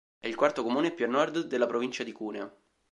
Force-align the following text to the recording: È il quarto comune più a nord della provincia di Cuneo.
È 0.19 0.25
il 0.27 0.33
quarto 0.33 0.63
comune 0.63 0.89
più 0.89 1.05
a 1.05 1.09
nord 1.09 1.41
della 1.41 1.67
provincia 1.67 2.03
di 2.03 2.11
Cuneo. 2.11 2.61